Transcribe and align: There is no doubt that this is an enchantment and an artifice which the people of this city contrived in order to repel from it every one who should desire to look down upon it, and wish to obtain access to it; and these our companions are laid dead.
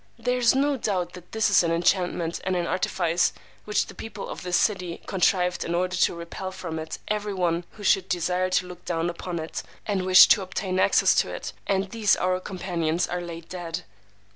There 0.17 0.39
is 0.39 0.55
no 0.55 0.77
doubt 0.77 1.13
that 1.13 1.31
this 1.31 1.51
is 1.51 1.61
an 1.61 1.69
enchantment 1.71 2.39
and 2.43 2.55
an 2.55 2.65
artifice 2.65 3.33
which 3.65 3.85
the 3.85 3.93
people 3.93 4.29
of 4.29 4.41
this 4.41 4.57
city 4.57 4.99
contrived 5.05 5.63
in 5.63 5.75
order 5.75 5.95
to 5.95 6.15
repel 6.15 6.51
from 6.51 6.79
it 6.79 6.97
every 7.07 7.35
one 7.35 7.65
who 7.73 7.83
should 7.83 8.09
desire 8.09 8.49
to 8.49 8.65
look 8.65 8.83
down 8.83 9.11
upon 9.11 9.37
it, 9.37 9.61
and 9.85 10.03
wish 10.03 10.25
to 10.29 10.41
obtain 10.41 10.79
access 10.79 11.13
to 11.21 11.29
it; 11.29 11.53
and 11.67 11.91
these 11.91 12.15
our 12.15 12.39
companions 12.39 13.05
are 13.05 13.21
laid 13.21 13.47
dead. 13.47 13.83